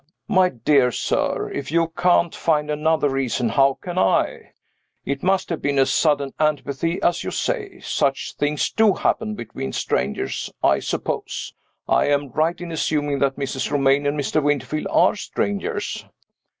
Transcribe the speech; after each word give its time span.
"My 0.27 0.49
dear 0.49 0.91
sir! 0.91 1.51
if 1.51 1.69
you 1.71 1.89
can't 1.89 2.33
find 2.33 2.71
another 2.71 3.07
reason, 3.07 3.49
how 3.49 3.77
can 3.81 3.99
I? 3.99 4.53
It 5.05 5.21
must 5.21 5.49
have 5.51 5.61
been 5.61 5.77
a 5.77 5.85
sudden 5.85 6.33
antipathy, 6.39 6.99
as 7.03 7.23
you 7.23 7.29
say. 7.29 7.81
Such 7.81 8.33
things 8.33 8.71
do 8.71 8.93
happen 8.93 9.35
between 9.35 9.73
strangers. 9.73 10.51
I 10.63 10.79
suppose 10.79 11.53
I 11.87 12.07
am 12.07 12.29
right 12.31 12.59
in 12.59 12.71
assuming 12.71 13.19
that 13.19 13.35
Mrs. 13.37 13.69
Romayne 13.69 14.07
and 14.07 14.19
Mr. 14.19 14.41
Winterfield 14.41 14.87
are 14.89 15.15
strangers?" 15.15 16.03